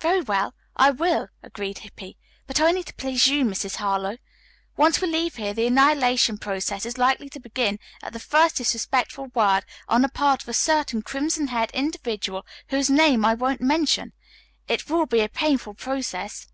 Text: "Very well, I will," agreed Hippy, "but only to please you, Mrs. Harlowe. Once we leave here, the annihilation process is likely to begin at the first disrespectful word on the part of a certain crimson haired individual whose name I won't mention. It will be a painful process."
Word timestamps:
"Very 0.00 0.22
well, 0.22 0.54
I 0.76 0.88
will," 0.90 1.28
agreed 1.42 1.80
Hippy, 1.80 2.16
"but 2.46 2.58
only 2.58 2.82
to 2.82 2.94
please 2.94 3.26
you, 3.26 3.44
Mrs. 3.44 3.76
Harlowe. 3.76 4.16
Once 4.78 5.02
we 5.02 5.08
leave 5.08 5.36
here, 5.36 5.52
the 5.52 5.66
annihilation 5.66 6.38
process 6.38 6.86
is 6.86 6.96
likely 6.96 7.28
to 7.28 7.38
begin 7.38 7.78
at 8.02 8.14
the 8.14 8.18
first 8.18 8.56
disrespectful 8.56 9.26
word 9.34 9.66
on 9.86 10.00
the 10.00 10.08
part 10.08 10.42
of 10.42 10.48
a 10.48 10.54
certain 10.54 11.02
crimson 11.02 11.48
haired 11.48 11.70
individual 11.74 12.46
whose 12.70 12.88
name 12.88 13.26
I 13.26 13.34
won't 13.34 13.60
mention. 13.60 14.14
It 14.68 14.88
will 14.88 15.04
be 15.04 15.20
a 15.20 15.28
painful 15.28 15.74
process." 15.74 16.46